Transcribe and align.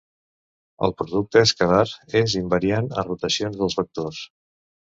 El 0.87 0.95
producte 1.01 1.43
escalar 1.49 1.83
és 2.21 2.37
invariant 2.41 2.91
a 3.03 3.07
rotacions 3.11 3.61
dels 3.63 3.81
vectors. 3.83 4.27